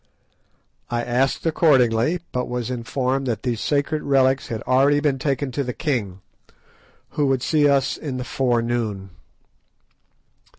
[0.89, 5.63] I asked accordingly, but was informed that these sacred relics had already been taken to
[5.63, 6.21] the king,
[7.09, 9.11] who would see us in the forenoon.